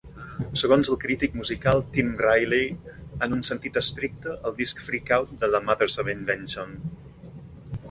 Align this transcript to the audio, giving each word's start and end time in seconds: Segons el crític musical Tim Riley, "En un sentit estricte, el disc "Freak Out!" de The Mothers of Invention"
Segons 0.59 0.87
el 0.93 0.97
crític 1.01 1.35
musical 1.39 1.81
Tim 1.97 2.09
Riley, 2.21 2.71
"En 3.27 3.37
un 3.37 3.45
sentit 3.51 3.79
estricte, 3.83 4.35
el 4.51 4.57
disc 4.63 4.83
"Freak 4.89 5.15
Out!" 5.21 5.37
de 5.45 5.53
The 5.57 5.65
Mothers 5.69 6.01
of 6.07 6.13
Invention" 6.17 6.77